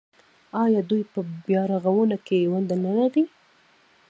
آیا 0.63 0.81
دوی 0.89 1.03
په 1.13 1.19
بیارغونه 1.45 2.15
کې 2.27 2.49
ونډه 2.51 2.75
نلره؟ 2.83 3.23